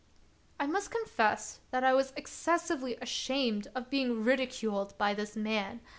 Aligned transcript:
I 0.59 0.65
must 0.65 0.89
confess 0.89 1.59
that 1.69 1.83
I 1.83 1.93
was 1.93 2.11
excessively 2.15 2.95
ashamed 2.99 3.67
of 3.75 3.91
being 3.91 4.23
ridiculed 4.23 4.97
by 4.97 5.13
this 5.13 5.35
man. 5.35 5.79